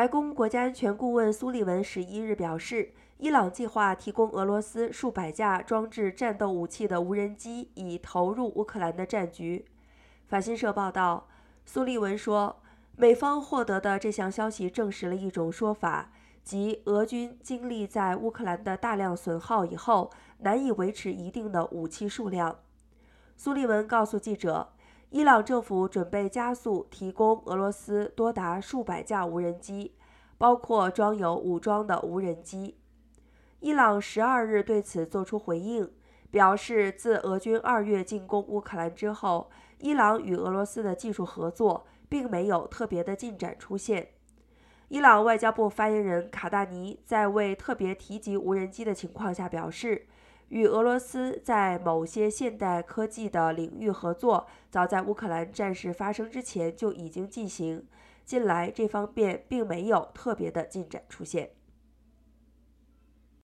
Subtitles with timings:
[0.00, 9.66] 白宫国家安全顾问苏利文十一日表示，伊朗计划提供俄罗斯数百架装置战斗武器的无人机，以投入乌克兰的战局。
[10.26, 11.28] 法新社报道，
[11.66, 12.62] 苏利文说，
[12.96, 16.10] 美方获得的这项消息证实了一种说法，
[16.42, 22.60] 即俄军经历在乌克兰的大量损耗以后，难以维持一定的武器数量。
[23.36, 24.72] 苏利文告诉记者。
[25.10, 29.96] 伊朗政府准备加速提供俄罗斯多达数百架无人机，
[30.38, 32.78] 包括装有武装的无人机。
[33.58, 35.90] 伊朗十二日对此作出回应，
[36.30, 44.10] 表示自俄军二月进攻乌克兰之后，伊朗与俄罗斯的技术合作并没有特别的进展出现。
[44.86, 50.06] 伊朗外交部发言人卡达尼在未特别提及无人机的情况下表示。
[50.50, 57.86] 与俄罗斯在某些现代科技的领域合作，早在乌克兰战事发生之前就已经进行。
[58.24, 61.50] 近来这方面并没有特别的进展出现。